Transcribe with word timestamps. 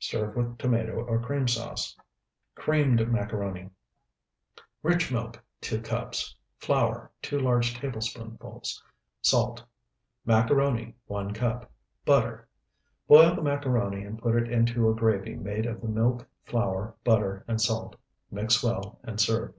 Serve 0.00 0.34
with 0.34 0.58
tomato 0.58 0.94
or 0.94 1.22
cream 1.22 1.46
sauce. 1.46 1.94
CREAMED 2.56 3.06
MACARONI 3.08 3.70
Rich 4.82 5.12
milk, 5.12 5.40
2 5.60 5.80
cups. 5.80 6.34
Flour, 6.58 7.12
2 7.22 7.38
large 7.38 7.72
tablespoonfuls. 7.76 8.82
Salt. 9.22 9.62
Macaroni, 10.24 10.96
1 11.06 11.32
cup. 11.32 11.70
Butter. 12.04 12.48
Boil 13.06 13.36
the 13.36 13.42
macaroni 13.42 14.02
and 14.02 14.20
put 14.20 14.34
it 14.34 14.50
into 14.50 14.90
a 14.90 14.94
gravy 14.96 15.36
made 15.36 15.66
of 15.66 15.80
the 15.80 15.88
milk, 15.88 16.26
flour, 16.42 16.96
butter, 17.04 17.44
and 17.46 17.60
salt. 17.60 17.94
Mix 18.28 18.64
well, 18.64 18.98
and 19.04 19.20
serve. 19.20 19.54